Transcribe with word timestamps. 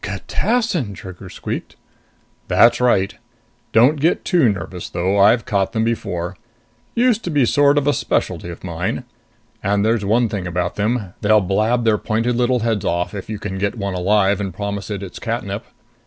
"Catassin!" 0.03 0.95
Trigger 0.95 1.29
squeaked. 1.29 1.75
"That's 2.47 2.81
right. 2.81 3.13
Don't 3.71 3.99
get 3.99 4.25
too 4.25 4.51
nervous 4.51 4.89
though. 4.89 5.19
I've 5.19 5.45
caught 5.45 5.73
them 5.73 5.83
before. 5.83 6.35
Used 6.95 7.23
to 7.25 7.29
be 7.29 7.43
a 7.43 7.45
sort 7.45 7.77
of 7.77 7.95
specialty 7.95 8.49
of 8.49 8.63
mine. 8.63 9.03
And 9.61 9.85
there's 9.85 10.03
one 10.03 10.27
thing 10.27 10.47
about 10.47 10.73
them 10.75 11.13
they'll 11.21 11.39
blab 11.39 11.85
their 11.85 11.99
pointed 11.99 12.35
little 12.35 12.61
heads 12.61 12.83
off 12.83 13.13
if 13.13 13.29
you 13.29 13.37
can 13.37 13.59
get 13.59 13.77
one 13.77 13.93
alive 13.93 14.41
and 14.41 14.51
promise 14.55 14.89
it 14.89 15.03
its 15.03 15.19
catnip...." 15.19 15.65